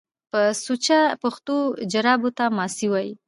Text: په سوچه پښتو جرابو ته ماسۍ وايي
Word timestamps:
په 0.31 0.41
سوچه 0.63 0.99
پښتو 1.21 1.55
جرابو 1.91 2.29
ته 2.37 2.45
ماسۍ 2.57 2.87
وايي 2.91 3.13